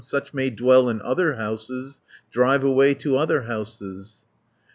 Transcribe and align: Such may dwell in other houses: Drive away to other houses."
Such 0.03 0.33
may 0.33 0.49
dwell 0.49 0.89
in 0.89 0.99
other 1.03 1.35
houses: 1.35 2.01
Drive 2.31 2.63
away 2.63 2.95
to 2.95 3.17
other 3.17 3.43
houses." 3.43 4.21